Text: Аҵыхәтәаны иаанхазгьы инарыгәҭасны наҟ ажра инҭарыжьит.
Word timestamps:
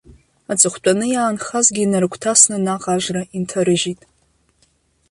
Аҵыхәтәаны 0.51 1.05
иаанхазгьы 1.09 1.81
инарыгәҭасны 1.83 2.57
наҟ 2.65 2.83
ажра 2.93 3.23
инҭарыжьит. 3.35 4.01